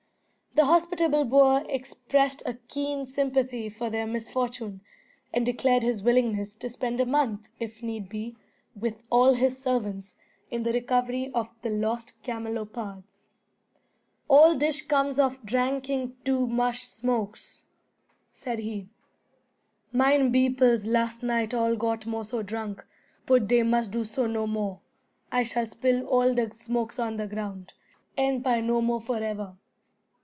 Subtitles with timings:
[0.53, 4.81] The hospitable boer expressed a keen sympathy for their misfortune,
[5.33, 8.35] and declared his willingness to spend a month, if need be,
[8.75, 10.13] with all his servants,
[10.51, 13.27] in the recovery of the lost camelopards.
[14.27, 17.63] "All dish comes of dranking do mush smokes,"
[18.33, 18.89] said he.
[19.93, 22.85] "Mine beoples last night all got more so drunk;
[23.25, 24.81] put dey must do so no more.
[25.31, 27.71] I shall spill all de smokes on the ground,
[28.17, 29.55] and puy no more forever."